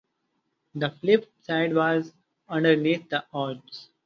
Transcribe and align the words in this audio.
The 0.73 0.89
flip 0.89 1.31
side 1.41 1.75
was 1.75 2.11
"Underneath 2.49 3.07
the 3.09 3.23
Arches". 3.31 3.89